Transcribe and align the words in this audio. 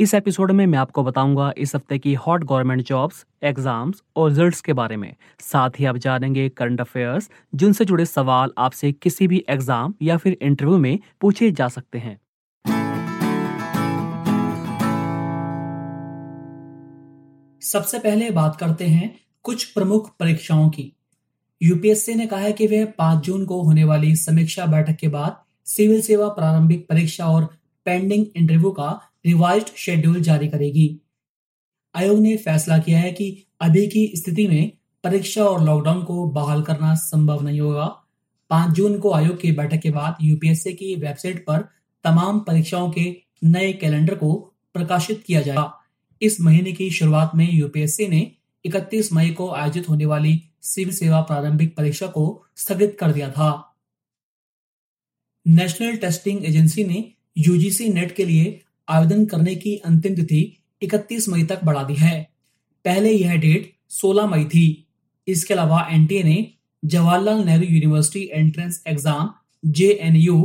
इस 0.00 0.12
एपिसोड 0.14 0.50
में 0.52 0.64
मैं 0.66 0.78
आपको 0.78 1.02
बताऊँगा 1.02 1.52
इस 1.58 1.74
हफ़्ते 1.74 1.98
की 1.98 2.12
हॉट 2.14 2.42
गवर्नमेंट 2.44 2.82
जॉब्स, 2.82 3.24
एग्ज़ाम्स 3.42 4.02
और 4.16 4.28
रिजल्ट्स 4.28 4.60
के 4.60 4.72
बारे 4.72 4.96
में। 4.96 5.14
साथ 5.40 5.78
ही 5.78 5.84
आप 5.84 5.96
जानेंगे 5.96 6.48
करंट 6.48 6.80
अफेयर्स, 6.80 7.30
जिनसे 7.54 7.84
जुड़े 7.84 8.04
सवाल 8.04 8.52
आपसे 8.58 8.90
किसी 8.92 9.28
भी 9.28 9.44
एग्ज़ाम 9.48 9.94
या 10.02 10.16
फिर 10.16 10.36
इंटरव्यू 10.42 10.78
में 10.78 10.98
पूछे 11.20 11.50
जा 11.50 11.68
सकते 11.68 11.98
हैं। 11.98 12.14
सबसे 17.62 17.98
पहले 17.98 18.30
बात 18.30 18.56
करते 18.56 18.86
हैं 18.86 19.14
कुछ 19.44 19.64
प्रमुख 19.64 20.14
परीक्षाओं 20.18 20.68
की। 20.70 20.92
यूपीएससी 21.60 22.14
ने 22.14 22.26
कहा 22.26 22.40
है 22.40 22.52
कि 22.52 22.66
वह 22.66 22.84
5 22.98 23.24
जून 23.24 23.44
को 23.44 23.62
होने 23.62 23.84
वाली 23.84 24.16
समीक्षा 24.16 24.66
बैठक 24.66 24.96
के 24.96 25.08
बाद 25.08 25.44
सिविल 25.66 26.02
सेवा 26.02 26.28
प्रारंभिक 26.28 26.88
परीक्षा 26.88 27.26
और 27.26 27.48
पेंडिंग 27.86 28.26
इंटरव्यू 28.36 28.70
का 28.70 29.12
रिवाइज्ड 29.26 29.66
शेड्यूल 29.76 30.20
जारी 30.20 30.48
करेगी। 30.48 31.00
आयोग 31.94 32.18
ने 32.18 32.36
फैसला 32.36 32.78
किया 32.78 32.98
है 32.98 33.12
कि 33.12 33.46
अभी 33.60 33.86
की 33.86 34.12
स्थिति 34.16 34.48
में 34.48 34.72
परीक्षा 35.04 35.44
और 35.44 35.64
लॉकडाउन 35.64 36.04
को 36.04 36.26
बहाल 36.26 36.62
करना 36.62 36.94
संभव 36.94 37.42
नहीं 37.42 37.60
होगा। 37.60 37.86
पाँच 38.50 38.76
जून 38.76 38.98
को 38.98 39.12
आयोग 39.12 39.40
की 39.40 39.52
बैठक 39.52 39.80
के 39.80 39.90
बाद 39.90 40.16
यूपीएससी 40.22 40.72
की 40.72 40.94
वेबसाइट 40.94 41.46
पर 41.46 41.58
तमाम 42.04 42.40
परीक्षाओं 42.40 42.90
के 42.90 43.16
नए 43.44 43.72
कैलेंडर 43.72 44.14
को 44.14 44.34
प्रकाशित 44.74 45.24
किया 45.26 45.40
जाएगा। 45.42 45.80
इस 46.22 46.40
महीने 46.40 46.72
की 46.72 46.90
शुरुआत 46.90 47.32
में 47.34 47.52
यूपीएससी 47.52 48.06
ने 48.08 48.32
31 48.64 49.12
मई 49.12 49.30
को 49.30 49.50
आयोजित 49.50 49.88
होने 49.88 50.06
वाली 50.06 50.42
सिविल 50.62 50.94
सेवा 50.94 51.20
प्रारंभिक 51.20 51.76
परीक्षा 51.76 52.06
को 52.06 52.44
स्थगित 52.56 52.96
कर 53.00 53.12
दिया 53.12 53.30
था। 53.30 53.76
नेशनल 55.46 55.96
टेस्टिंग 55.96 56.44
एजेंसी 56.44 56.84
ने 56.84 57.12
यूजीसी 57.38 57.88
नेट 57.88 58.16
के 58.16 58.24
लिए 58.24 58.62
आवेदन 58.88 59.24
करने 59.26 59.54
की 59.56 59.76
अंतिम 59.86 60.14
तिथि 60.14 60.40
31 60.82 61.28
मई 61.28 61.42
तक 61.44 61.64
बढ़ा 61.64 61.82
दी 61.82 61.94
है। 61.94 62.16
पहले 62.84 63.12
यह 63.12 63.34
डेट 63.36 63.72
16 63.92 64.26
मई 64.26 64.44
थी। 64.44 64.66
इसके 65.26 65.54
अलावा 65.54 65.86
एनटीए 65.92 66.22
ने 66.22 66.36
Jawaharlal 66.82 67.44
Nehru 67.44 67.66
university 67.66 68.28
entrance 68.32 68.82
exam 68.88 69.32
J 69.64 69.88
N 70.02 70.16
U 70.16 70.36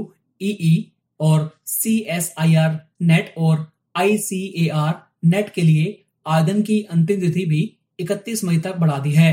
E 0.41 0.91
और 1.19 1.49
C 1.67 1.97
S 2.09 2.33
I 2.39 2.55
R 2.55 2.79
NET 3.03 3.33
और 3.37 3.65
I 3.95 4.17
C 4.19 4.41
A 4.57 4.67
R 4.75 4.93
net 5.25 5.53
के 5.53 5.61
लिए 5.61 5.85
आवेदन 6.25 6.61
की 6.61 6.81
अंतिम 6.91 7.19
तिथि 7.21 7.45
भी 7.45 7.61
31 8.01 8.43
मई 8.43 8.57
तक 8.59 8.75
बढ़ा 8.75 8.97
दी 8.99 9.11
है। 9.11 9.31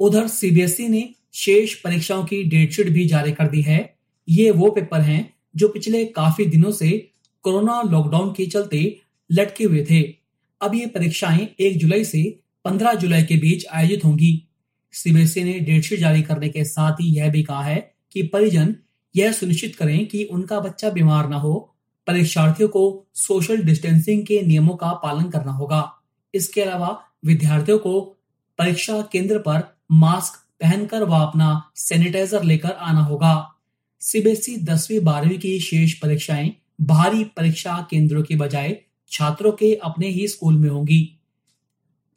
उधर 0.00 0.26
सीबीएसई 0.28 0.88
ने 0.88 1.08
शेष 1.34 1.74
परीक्षाओं 1.80 2.24
की 2.24 2.42
डेटशीट 2.44 2.88
भी 2.88 3.06
जारी 3.06 3.32
कर 3.32 3.48
दी 3.48 3.62
है। 3.62 3.78
ये 4.28 4.50
वो 4.50 4.70
पेपर 4.70 5.00
हैं 5.00 5.22
जो 5.54 5.68
पिछले 5.68 6.04
काफ़ी 6.12 6.44
दिनों 6.46 6.70
से 6.72 6.88
कोरोना 7.46 7.82
लॉकडाउन 7.82 8.32
के 8.32 8.46
चलते 8.46 9.00
लटके 9.32 9.64
हुए 9.64 9.86
थे। 9.90 10.02
अब 10.60 10.74
ये 10.74 10.86
परीक्षाएँ 10.86 11.48
1 11.60 11.78
जुलाई 11.78 12.04
से 12.04 12.40
15 12.64 12.94
जुलाई 12.94 13.22
के 13.22 13.36
बीच 13.36 13.66
आयोजित 13.66 14.04
होंगी। 14.04 14.48
सीबीएसई 14.92 15.44
ने 15.44 15.52
डेटशीट 15.60 16.00
जारी 16.00 16.22
करने 16.22 16.48
के 16.48 16.64
साथ 16.64 16.92
ही 16.92 17.16
यह 17.16 17.30
भी 17.30 17.42
कहा 17.42 17.62
है 17.62 17.94
कि 18.12 18.22
परिजन 18.22 18.76
यह 19.16 19.32
सुनिश्चित 19.32 19.76
करें 19.76 20.06
कि 20.06 20.24
उनका 20.24 20.60
बच्चा 20.60 20.90
बीमार 20.90 21.28
न 21.28 21.32
हो। 21.32 21.54
परीक्षार्थियों 22.06 22.68
को 22.68 23.06
सोशल 23.14 23.62
डिस्टेंसिंग 23.62 24.26
के 24.26 24.42
नियमों 24.42 24.76
का 24.76 24.92
पालन 24.92 25.30
करना 25.30 25.52
होगा। 25.52 25.92
इसके 26.34 26.62
अलावा 26.62 27.04
विद्यार्थियों 27.24 27.78
को 27.78 28.00
परीक्षा 28.58 29.00
केंद्र 29.12 29.38
पर 29.38 29.62
मास्क 29.92 30.44
पहनकर 30.60 31.04
व 31.04 31.14
अपना 31.14 31.70
सैनिटाइजर 31.76 32.42
लेकर 32.42 32.70
आना 32.70 33.00
होगा। 33.00 33.54
सीबीएसई 34.00 34.56
दसवीं 34.56 35.00
बारहवीं 35.00 35.38
की 35.38 35.60
शेष 35.60 35.94
परीक्षाएँ 35.94 36.54
बाहरी 36.80 37.24
परीक्षा 37.24 37.86
केंद्रों 37.90 38.22
के 38.22 38.36
बजाय 38.36 38.80
छात्रों 39.12 39.52
के 39.52 39.74
अपने 39.74 40.08
ही 40.08 40.28
स्कूल 40.28 40.58
में 40.58 40.68
होंगी। 40.68 41.18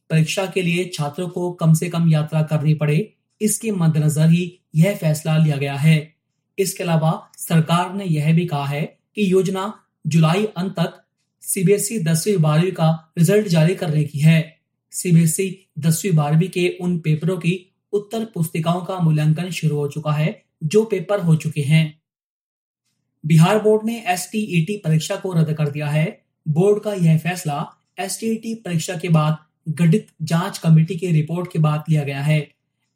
परीक्षा 0.10 0.46
के 0.46 0.62
लिए 0.62 0.86
छात्रों 0.86 1.30
को 1.30 1.52
कम 1.52 1.74
से 1.74 1.90
कम 1.90 2.10
यात्रा 2.10 2.42
करनी 2.42 2.74
पड़े। 2.74 3.14
इसके 3.42 3.72
मद्देनजर 3.72 4.30
ही 4.30 4.60
यह 4.76 4.96
फैसला 4.96 5.38
लिया 5.38 5.58
गया 5.58 5.76
है। 5.76 6.16
इसके 6.60 6.84
अलावा 6.84 7.32
सरकार 7.38 7.94
ने 7.94 8.06
यह 8.06 8.34
भी 8.34 8.46
कहा 8.46 8.66
है 8.66 8.82
कि 9.16 9.32
योजना 9.32 9.74
जुलाई 10.08 10.46
अंत 10.46 10.72
तक 10.72 11.06
सीबीएसई 11.42 12.00
दसवीं 12.00 12.38
बारहवीं 12.38 12.72
का 12.72 13.14
रिज़ल्ट 13.18 13.48
जारी 13.48 13.76
करने 13.76 14.04
की 14.04 14.20
है। 14.20 14.60
सीबीएसई 14.92 15.68
दसवीं 15.80 16.16
बारहवीं 16.16 16.50
के 16.50 16.78
उन 16.82 17.00
पेपरों 17.00 17.38
की 17.38 17.74
उत्तर 17.94 18.26
पुस्तिकाओं 18.26 18.82
का 18.82 19.00
मूल्यांकन 19.00 19.50
शुरू 19.50 19.76
हो 19.76 19.88
चुका 19.88 20.12
है, 20.12 20.44
जो 20.64 20.84
पेपर 20.84 21.20
हो 21.20 21.36
चुके 21.36 21.62
हैं। 21.62 21.99
बिहार 23.26 23.60
बोर्ड 23.60 23.86
ने 23.86 24.04
एसटीईटी 24.08 24.78
परीक्षा 24.78 25.16
को 25.16 25.34
रद्द 25.34 25.54
कर 25.54 25.70
दिया 25.70 25.88
है। 25.88 26.22
बोर्ड 26.48 26.84
का 26.84 26.94
यह 26.94 27.18
फैसला 27.18 27.76
एस 28.00 28.20
परीक्षा 28.24 28.96
के 28.96 29.10
बाद 29.10 29.38
गठित 29.70 30.08
जाँच 30.22 30.58
कमेटी 30.58 30.96
की 30.96 31.08
रिपोर्ट 31.08 31.52
के 31.52 31.60
बाद 31.60 31.84
लिया 31.90 32.04
गया 32.04 32.22
है। 32.22 32.40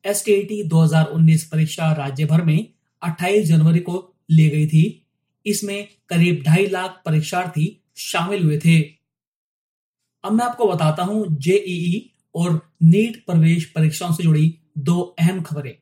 एस 0.05 0.23
2019 0.65 1.43
परीक्षा 1.43 1.91
राज्य 1.91 2.25
भर 2.25 2.41
में 2.41 2.67
28 3.01 3.45
जनवरी 3.45 3.79
को 3.79 4.15
ली 4.31 4.49
गई 4.49 4.67
थी। 4.67 5.05
इसमें 5.45 5.87
करीब 6.09 6.43
ढाई 6.45 6.67
लाख 6.67 7.01
परीक्षार्थी 7.05 7.81
शामिल 7.95 8.43
हुए 8.43 8.57
थे। 8.57 8.81
अब 10.23 10.31
मैं 10.31 10.45
आपको 10.45 10.67
बताता 10.67 11.03
हूँ 11.03 11.37
जेईई 11.37 12.09
और 12.35 12.69
नीट 12.83 13.25
प्रवेश 13.25 13.65
परीक्षाओं 13.65 14.13
से 14.13 14.23
जुड़ी 14.23 14.59
दो 14.77 14.99
अहम 15.19 15.41
खबरें। 15.41 15.73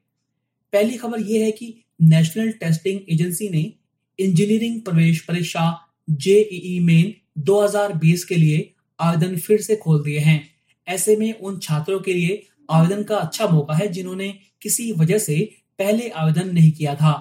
पहली 0.73 0.97
खबर 0.97 1.19
यह 1.19 1.46
है 1.46 1.52
कि 1.52 1.84
नेशनल 2.02 2.52
टेस्टिंग 2.52 3.00
एजेंसी 3.09 3.50
ने 3.50 3.73
इंजीनियरिंग 4.21 4.81
प्रवेश 4.81 5.21
परीक्षा 5.21 5.65
जेईई 6.09 6.79
मेन 6.79 7.13
2020 7.41 8.23
के 8.23 8.35
लिए 8.35 8.73
आवेदन 8.99 9.37
फिर 9.37 9.61
से 9.61 9.75
खोल 9.75 10.03
दिए 10.03 10.19
हैं। 10.19 10.39
ऐसे 10.87 11.15
में 11.15 11.33
उन 11.33 11.59
छात्रों 11.59 11.99
के 11.99 12.13
लिए 12.13 12.41
आवेदन 12.69 13.03
का 13.03 13.17
अच्छा 13.17 13.47
मौका 13.47 13.73
है 13.73 13.87
जिन्होंने 13.87 14.33
किसी 14.61 14.91
वजह 14.91 15.17
से 15.17 15.37
पहले 15.79 16.09
आवेदन 16.09 16.53
नहीं 16.53 16.71
किया 16.71 16.95
था। 16.95 17.13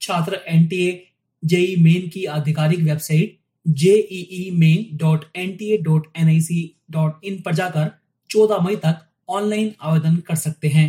छात्र 0.00 0.40
एनटीए 0.48 1.06
जेई 1.42 1.76
मेन 1.76 2.08
की 2.08 2.24
आधिकारिक 2.24 2.80
website 2.80 3.38
JEE 3.66 4.50
main 4.50 4.96
dot 4.96 5.24
N 5.36 5.56
T 5.56 5.70
A 5.72 5.76
dot 5.78 6.06
N 6.16 6.28
I 6.28 6.40
C 6.40 6.60
dot 6.90 7.24
in 7.24 7.40
पर 7.40 7.54
जाकर 7.54 7.90
14 8.30 8.60
मई 8.64 8.76
तक 8.76 9.06
ऑनलाइन 9.28 9.74
आवेदन 9.80 10.16
कर 10.16 10.36
सकते 10.36 10.68
हैं। 10.68 10.88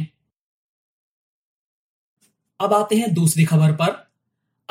अब 2.60 2.74
आते 2.74 2.96
हैं 2.96 3.14
दूसरी 3.14 3.46
खबर 3.46 3.72
पर। 3.72 4.11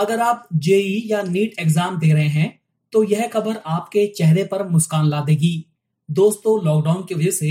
अगर 0.01 0.21
आप 0.21 0.47
जेई 0.57 1.03
या 1.07 1.23
नीट 1.23 1.59
एग्ज़ाम 1.61 1.99
दे 2.01 2.13
रहे 2.13 2.29
हैं 2.29 2.49
तो 2.93 3.03
यह 3.05 3.27
खबर 3.29 3.57
आपके 3.69 4.07
चेहरे 4.17 4.45
पर 4.45 4.67
मुस्कान 4.69 5.09
ला 5.09 5.21
देगी। 5.25 5.53
दोस्तों 6.09 6.55
लॉकडाउन 6.65 7.05
की 7.09 7.15
वजह 7.15 7.31
से 7.31 7.51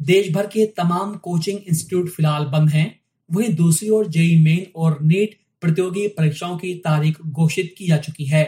देश 0.00 0.30
भर 0.32 0.46
के 0.46 0.66
तमाम 0.76 1.14
कोचिंग 1.16 1.58
इंस्टीट्यूट 1.58 2.08
फ़िलहाल 2.08 2.44
बंद 2.44 2.70
हैं। 2.70 2.88
वहीं 3.30 3.52
दूसरी 3.54 3.88
ओर 3.88 4.06
जेई 4.08 4.38
मेन 4.40 4.66
और 4.76 4.98
नीट 5.02 5.38
प्रतियोगी 5.62 6.06
परीक्षाओं 6.08 6.56
की 6.58 6.74
तारीख 6.84 7.20
घोषित 7.22 7.74
की 7.78 7.86
जा 7.86 7.96
चुकी 7.98 8.24
है। 8.24 8.44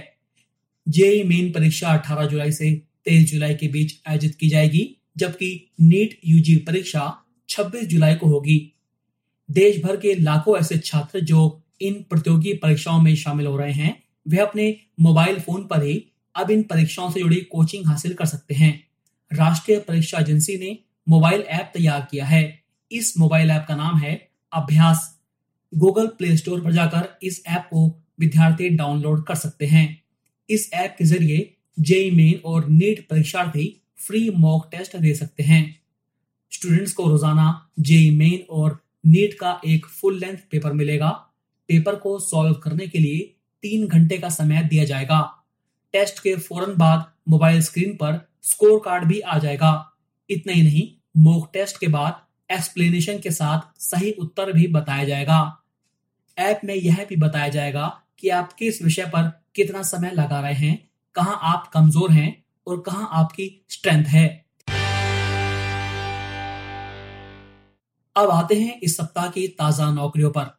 जेई 0.86 1.22
मेन 1.24 1.52
परीक्षा 1.52 1.92
18 1.94 2.26
जुलाई 2.26 2.52
से 2.52 2.70
23 3.06 3.30
जुलाई 3.30 3.54
के 3.54 3.68
बीच 3.68 4.00
आयोजित 4.08 4.34
की 4.34 4.48
जाएगी, 4.48 4.88
जबकि 5.16 5.70
नीट 5.80 6.18
यूजी 6.24 6.56
परीक्षा 6.66 7.12
26 7.48 7.86
जुलाई 7.86 8.14
को 8.14 8.26
होगी। 8.26 8.60
देश 9.48 9.82
भर 9.82 9.96
के 9.96 10.14
लाखों 10.14 10.58
ऐसे 10.58 10.78
छात्र 10.78 11.20
जो 11.22 11.48
इन 11.80 11.94
प्रतियोगी 12.10 12.52
परीक्षाओं 12.52 13.00
में 13.00 13.14
शामिल 13.16 13.46
हो 13.46 13.56
रहे 13.56 13.72
हैं। 13.72 14.02
वे 14.26 14.38
अपने 14.38 14.76
मोबाइल 15.00 15.38
फ़ोन 15.40 15.66
पर 15.66 15.82
ही 15.82 16.04
अब 16.34 16.50
इन 16.50 16.62
परीक्षाओं 16.62 17.10
से 17.10 17.20
जुड़ी 17.20 17.40
कोचिंग 17.52 17.86
हासिल 17.86 18.14
कर 18.14 18.26
सकते 18.26 18.54
हैं। 18.54 18.72
राष्ट्रीय 19.30 19.78
परीक्षा 19.78 20.18
एजेंसी 20.18 20.56
ने 20.58 20.78
मोबाइल 21.06 21.40
ऐप 21.40 21.70
तैयार 21.74 22.06
किया 22.10 22.24
है। 22.26 22.42
इस 22.90 23.14
मोबाइल 23.18 23.50
ऐप 23.50 23.64
का 23.68 23.76
नाम 23.76 23.98
है 23.98 24.30
अभ्यास। 24.52 25.14
गूगल 25.72 26.06
प्ले 26.08 26.36
स्टोर 26.36 26.60
पर 26.60 26.72
जाकर 26.72 27.08
इस 27.22 27.42
ऐप 27.46 27.66
को 27.70 27.86
विद्यार्थी 28.20 28.68
डाउनलोड 28.68 29.26
कर 29.26 29.34
सकते 29.34 29.66
हैं। 29.66 30.02
इस 30.48 30.70
ऐप 30.74 30.94
के 30.98 31.04
ज़रिए 31.04 31.54
जेई 31.78 32.10
मेन 32.10 32.40
और 32.44 32.68
नीट 32.68 33.06
परीक्षार्थी 33.08 33.66
फ्री 33.98 34.28
मॉक 34.30 34.68
टेस्ट 34.70 34.96
दे 34.96 35.14
सकते 35.14 35.42
हैं। 35.42 35.80
स्टूडेंट्स 36.52 36.92
को 36.92 37.08
रोज़ाना 37.08 37.70
जेई 37.80 38.10
मेन 38.10 38.38
और 38.50 38.78
नीट 39.06 39.34
का 39.34 39.60
एक 39.66 39.86
फुल 39.86 40.18
लेंथ 40.18 40.36
पेपर 40.50 40.72
मिलेगा। 40.72 41.10
पेपर 41.68 41.94
को 41.94 42.18
सॉल्व 42.18 42.54
करने 42.54 42.86
के 42.86 42.98
लिए 42.98 43.18
तीन 43.64 43.86
घंटे 43.86 44.18
का 44.18 44.28
समय 44.28 44.62
दिया 44.62 44.84
जाएगा। 44.84 45.20
टेस्ट 45.94 46.18
के 46.18 46.34
फ़ौरन 46.36 46.74
बाद 46.76 47.04
मोबाइल 47.28 47.60
स्क्रीन 47.62 47.94
पर 47.96 48.20
स्कोर 48.42 48.80
कार्ड 48.84 49.04
भी 49.04 49.20
आ 49.20 49.38
जाएगा। 49.38 49.70
इतना 50.30 50.52
ही 50.52 50.62
नहीं, 50.62 50.88
मॉक 51.16 51.50
टेस्ट 51.52 51.78
के 51.78 51.88
बाद 51.88 52.26
एक्सप्लेनेशन 52.50 53.18
के 53.18 53.30
साथ 53.30 53.80
सही 53.80 54.12
उत्तर 54.12 54.52
भी 54.52 54.66
बताया 54.66 55.04
जाएगा। 55.04 55.40
ऐप 56.38 56.60
में 56.64 56.74
यह 56.74 57.04
भी 57.08 57.16
बताया 57.16 57.48
जाएगा 57.48 57.86
कि 58.18 58.28
आप 58.28 58.52
किस 58.52 58.82
विषय 58.82 59.04
पर 59.04 59.30
कितना 59.54 59.82
समय 59.82 60.10
लगा 60.10 60.40
रहे 60.40 60.54
हैं, 60.54 60.88
कहाँ 61.14 61.38
आप 61.42 61.70
कमज़ोर 61.74 62.10
हैं 62.10 62.44
और 62.66 62.80
कहाँ 62.80 63.08
आपकी 63.12 63.50
स्ट्रेंथ 63.68 64.04
है। 64.04 64.26
अब 68.16 68.30
आते 68.30 68.54
हैं 68.54 68.78
इस 68.80 68.96
सप्ताह 68.96 69.28
की 69.30 69.46
ताज़ा 69.48 69.90
नौकरियों 69.92 70.30
पर। 70.30 70.57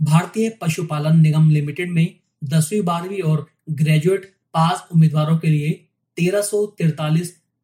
भारतीय 0.00 0.48
पशुपालन 0.60 1.20
निगम 1.20 1.50
लिमिटेड 1.50 1.90
में 1.90 2.14
दसवीं, 2.44 2.82
बारहवीं 2.82 3.22
और 3.22 3.46
ग्रेजुएट 3.70 4.24
पास 4.54 4.88
उम्मीदवारों 4.94 5.38
के 5.38 5.48
लिए 5.48 5.70
तेरह 6.16 6.40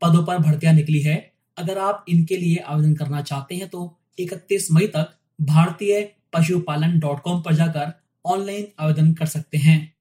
पदों 0.02 0.24
पर 0.24 0.38
भर्तियाँ 0.38 0.74
निकली 0.74 1.00
है। 1.00 1.32
अगर 1.56 1.78
आप 1.78 2.04
इनके 2.08 2.36
लिए 2.36 2.56
आवेदन 2.56 2.94
करना 2.94 3.20
चाहते 3.22 3.54
हैं 3.54 3.68
तो 3.68 3.98
31 4.18 4.68
मई 4.72 4.86
तक 4.86 5.12
भारतीय 5.40 6.00
पशुपालन 6.32 6.98
डॉट 6.98 7.20
कॉम 7.20 7.42
पर 7.42 7.54
जाकर 7.54 7.92
ऑनलाइन 8.24 8.66
आवेदन 8.80 9.12
कर 9.12 9.26
सकते 9.26 9.58
हैं। 9.58 9.94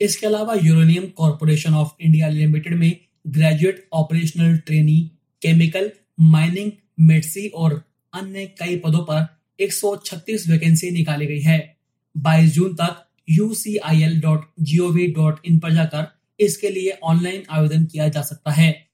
इसके 0.00 0.26
अलावा 0.26 0.54
uranium 0.54 1.06
corporation 1.06 1.74
of 1.74 1.90
India 2.00 2.28
limited 2.28 2.74
में 2.74 2.96
graduate 3.26 3.88
operational 3.92 4.56
trainee, 4.56 5.10
chemical, 5.42 5.90
mining, 6.20 6.72
Medshi 7.00 7.48
और 7.48 7.82
अन्य 8.12 8.46
कई 8.46 8.76
पदों 8.76 9.04
पर 9.04 9.33
136 9.60 10.48
वैकेंसी 10.48 10.90
निकाली 10.90 11.26
गई 11.26 11.40
है। 11.40 11.76
22 12.16 12.54
जून 12.54 12.74
तक 12.74 13.08
ucil.gov.in 13.30 15.60
पर 15.60 15.74
जाकर 15.74 16.18
इसके 16.40 16.70
लिए 16.70 16.98
ऑनलाइन 17.02 17.42
आवेदन 17.50 17.84
किया 17.84 18.08
जा 18.08 18.22
सकता 18.22 18.50
है। 18.50 18.88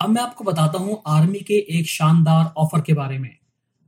अब 0.00 0.08
मैं 0.08 0.22
आपको 0.22 0.44
बताता 0.44 0.78
हूँ 0.78 1.02
आर्मी 1.06 1.38
के 1.38 1.54
एक 1.54 1.86
शानदार 1.86 2.52
ऑफ़र 2.56 2.80
के 2.80 2.92
बारे 2.92 3.18
में। 3.18 3.36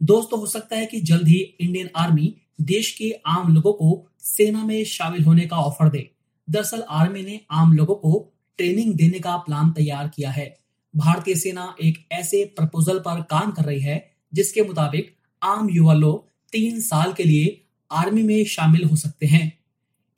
दोस्तों, 0.02 0.40
हो 0.40 0.46
सकता 0.46 0.76
है 0.76 0.86
कि 0.86 1.00
जल्द 1.00 1.28
ही 1.28 1.36
इंडियन 1.36 1.88
आर्मी 1.96 2.36
देश 2.60 2.90
के 2.90 3.14
आम 3.26 3.54
लोगों 3.54 3.72
को 3.72 4.10
सेना 4.18 4.64
में 4.64 4.84
शामिल 4.84 5.24
होने 5.24 5.46
का 5.46 5.56
ऑफ़र 5.56 5.88
दे। 5.88 6.10
दरअसल 6.50 6.84
आर्मी 6.90 7.22
ने 7.22 7.40
आम 7.50 7.72
लोगों 7.72 7.94
को 7.94 8.32
ट्रेनिंग 8.58 8.94
देने 8.94 9.18
का 9.18 9.36
प्लान 9.36 9.72
तैयार 9.72 10.08
किया 10.08 10.30
है। 10.30 10.61
भारतीय 10.96 11.34
सेना 11.34 11.74
एक 11.82 12.06
ऐसे 12.12 12.44
प्रपोजल 12.44 12.98
पर 12.98 13.22
काम 13.22 13.50
कर 13.50 13.64
रही 13.64 13.80
है, 13.80 14.12
जिसके 14.34 14.62
मुताबिक 14.62 15.14
आम 15.42 15.70
युवा 15.70 15.94
लोग 15.94 16.28
तीन 16.52 16.80
साल 16.80 17.12
के 17.12 17.24
लिए 17.24 17.64
आर्मी 17.90 18.22
में 18.22 18.44
शामिल 18.44 18.84
हो 18.84 18.96
सकते 18.96 19.26
हैं। 19.26 19.58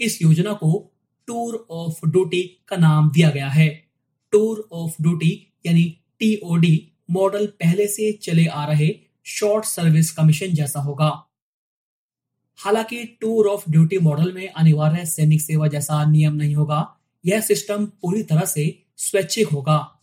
इस 0.00 0.22
योजना 0.22 0.52
को 0.52 0.92
टूर 1.26 1.66
ऑफ़ 1.70 2.06
ड्यूटी 2.06 2.42
का 2.68 2.76
नाम 2.76 3.10
दिया 3.10 3.30
गया 3.30 3.48
है। 3.48 3.84
टूर 4.32 4.68
ऑफ़ 4.72 5.02
ड्यूटी 5.02 5.52
यानी 5.66 5.98
टीओडी 6.18 6.92
मॉडल 7.10 7.46
पहले 7.46 7.86
से 7.86 8.12
चले 8.12 8.46
आ 8.46 8.64
रहे 8.64 8.94
शॉर्ट 9.24 9.64
सर्विस 9.64 10.10
कमीशन 10.12 10.46
जैसा 10.46 10.80
होगा। 10.80 11.26
हालाँकि 12.58 13.04
टूर 13.20 13.46
ऑफ़ 13.46 13.70
ड्यूटी 13.70 13.98
मॉडल 13.98 14.32
में 14.32 14.48
अनिवार्य 14.48 15.06
सैनिक 15.06 15.40
सेवा 15.40 15.68
जैसा 15.68 16.04
नियम 16.10 16.34
नहीं 16.34 16.54
होगा, 16.54 16.96
यह 17.26 17.40
सिस्टम 17.40 17.86
पूरी 17.86 18.22
तरह 18.22 18.44
से 18.44 18.84
स्वैच्छिक 18.96 19.48
होगा। 19.48 19.93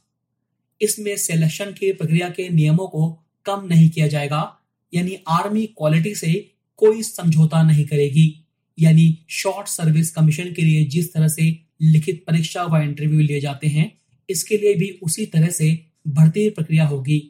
इसमें 0.82 1.16
सिलेक्शन 1.18 1.72
की 1.72 1.92
प्रक्रिया 1.92 2.30
के 2.30 2.50
नियमों 2.50 2.88
को 2.88 3.10
कम 3.46 3.66
नहीं 3.66 3.90
किया 3.90 4.08
जाएगा, 4.08 4.58
यानी 4.94 5.18
आर्मी 5.30 5.66
क्वालिटी 5.68 6.16
से 6.16 6.34
कोई 6.78 7.04
समझौता 7.04 7.62
नहीं 7.64 7.86
करेगी। 7.86 8.46
यानी 8.78 9.18
शॉर्ट 9.30 9.68
सर्विस 9.68 10.12
कमीशन 10.12 10.52
के 10.54 10.62
लिए 10.62 10.86
जिस 10.86 11.14
तरह 11.14 11.28
से 11.28 11.44
लिखित 11.82 12.24
परीक्षा 12.28 12.64
व 12.64 12.78
इंटरव्यू 12.78 13.20
लिए 13.20 13.40
जाते 13.40 13.68
हैं, 13.68 13.92
इसके 14.30 14.58
लिए 14.58 14.74
भी 14.76 14.90
उसी 15.04 15.26
तरह 15.26 15.48
से 15.48 15.70
भर्ती 16.08 16.50
प्रक्रिया 16.50 16.86
होगी। 16.86 17.22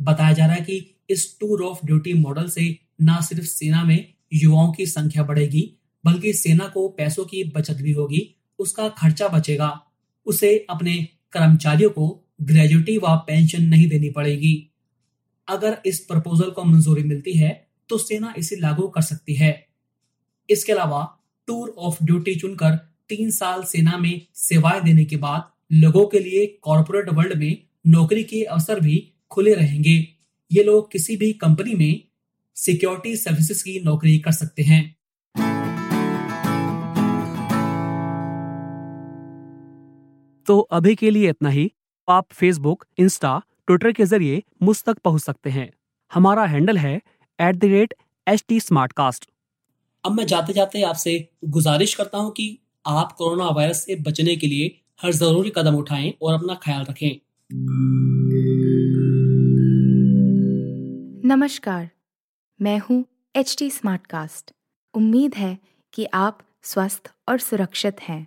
बताया 0.00 0.32
जा 0.32 0.46
रहा 0.46 0.54
है 0.54 0.60
कि 0.60 0.96
इस 1.10 1.36
टूर 1.40 1.62
ऑफ़ 1.62 1.86
ड्यूटी 1.86 2.12
मॉडल 2.14 2.48
से 2.48 2.76
न 3.02 3.20
सिर्फ़ 3.20 3.44
सेना 3.44 3.84
में 3.84 4.14
युवाओं 4.32 4.72
की 4.72 4.86
संख्या 4.86 5.22
बढ़ेगी, 5.22 5.70
बल्कि 6.04 6.32
सेना 6.32 6.68
को 6.68 6.88
पैसों 6.88 7.24
की 7.24 7.44
बचत 7.44 7.76
भी 7.76 7.92
होगी, 7.92 8.34
उसका 8.58 8.88
खर्चा 8.88 9.28
बचेगा। 9.28 9.80
उसे 10.26 10.56
अपने 10.70 10.96
कर्मचारियों 11.32 11.90
को 11.90 12.23
ग्रेजुएटी 12.44 12.96
व 12.98 13.16
पेंशन 13.26 13.64
नहीं 13.64 13.88
देनी 13.88 14.10
पड़ेगी। 14.10 14.54
अगर 15.48 15.76
इस 15.86 16.00
प्रपोजल 16.00 16.50
को 16.50 16.64
मंजूरी 16.64 17.02
मिलती 17.02 17.32
है 17.32 17.52
तो 17.88 17.98
सेना 17.98 18.34
इसे 18.38 18.56
लागू 18.56 18.86
कर 18.88 19.02
सकती 19.02 19.34
है। 19.34 19.52
इसके 20.50 20.72
अलावा, 20.72 21.02
टूर 21.46 21.74
ऑफ़ 21.78 22.04
ड्यूटी 22.04 22.34
चुनकर 22.34 22.76
तीन 23.08 23.30
साल 23.30 23.62
सेना 23.62 23.96
में 23.98 24.26
सेवाएँ 24.34 24.80
देने 24.82 25.04
के 25.04 25.16
बाद 25.16 25.50
लोगों 25.72 26.06
के 26.06 26.18
लिए 26.18 26.46
कॉरपोरेट 26.62 27.08
वर्ल्ड 27.08 27.38
में 27.38 27.62
नौकरी 27.86 28.24
के 28.24 28.42
अवसर 28.44 28.80
भी 28.80 28.96
खुले 29.30 29.54
रहेंगे। 29.54 29.96
ये 30.52 30.64
लोग 30.64 30.90
किसी 30.92 31.16
भी 31.16 31.32
कंपनी 31.32 31.74
में 31.74 32.04
सिक्योरिटी 32.56 33.16
सर्विसेज़ 33.16 33.62
की 33.64 33.80
नौकरी 33.80 34.18
कर 34.18 34.32
सकते 34.32 34.62
हैं। 34.62 34.82
तो 40.46 40.58
अभी 40.60 40.94
के 40.94 41.10
लिए 41.10 41.30
इतना 41.30 41.48
ही। 41.48 41.70
आप 42.08 42.32
फेसबुक 42.32 42.84
इंस्टा 42.98 43.38
ट्विटर 43.66 43.92
के 43.92 44.04
ज़रिए 44.04 44.42
मुझ 44.62 44.82
तक 44.84 44.98
पहुँच 44.98 45.22
सकते 45.22 45.50
हैं। 45.50 45.70
हमारा 46.12 46.44
हैंडल 46.44 46.78
है 46.78 46.94
at 47.38 47.56
the 47.56 47.64
rate 47.64 47.94
H 48.26 48.44
T 48.48 48.58
अब 50.04 50.12
मैं 50.12 50.26
जाते 50.26 50.52
जाते 50.52 50.82
आपसे 50.82 51.28
गुजारिश 51.44 51.94
करता 51.94 52.18
हूँ 52.18 52.30
कि 52.30 52.58
आप 52.86 53.12
कोरोना 53.12 53.48
वायरस 53.50 53.84
से 53.84 53.96
बचने 53.96 54.36
के 54.36 54.46
लिए 54.46 54.66
हर 55.02 55.12
ज़रूरी 55.12 55.52
कदम 55.56 55.76
उठाएँ 55.76 56.12
और 56.22 56.34
अपना 56.34 56.54
ख्याल 56.54 56.84
रखें। 56.84 57.20
नमस्कार 61.26 61.88
मैं 62.60 62.78
हूँ 62.78 63.04
एच 63.36 63.56
टी 63.58 63.70
उम्मीद 64.94 65.34
है 65.34 65.58
कि 65.92 66.04
आप 66.14 66.38
स्वस्थ 66.62 67.12
और 67.28 67.38
सुरक्षित 67.38 68.00
हैं। 68.00 68.26